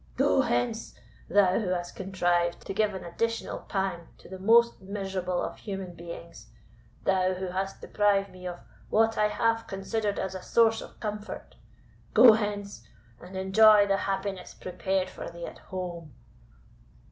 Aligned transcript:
Go 0.17 0.41
hence, 0.41 0.95
thou 1.29 1.59
who 1.59 1.67
hast 1.67 1.95
contrived 1.95 2.65
to 2.65 2.73
give 2.73 2.95
an 2.95 3.03
additional 3.03 3.59
pang 3.59 4.07
to 4.17 4.27
the 4.27 4.39
most 4.39 4.81
miserable 4.81 5.39
of 5.43 5.57
human 5.57 5.93
beings 5.93 6.49
thou 7.03 7.35
who 7.35 7.49
hast 7.49 7.81
deprived 7.81 8.31
me 8.31 8.47
of 8.47 8.61
what 8.89 9.15
I 9.15 9.27
half 9.27 9.67
considered 9.67 10.17
as 10.17 10.33
a 10.33 10.41
source 10.41 10.81
of 10.81 10.99
comfort. 10.99 11.55
Go 12.15 12.33
hence, 12.33 12.83
and 13.19 13.37
enjoy 13.37 13.85
the 13.85 13.97
happiness 13.97 14.55
prepared 14.55 15.07
for 15.11 15.29
thee 15.29 15.45
at 15.45 15.59
home!" 15.59 16.11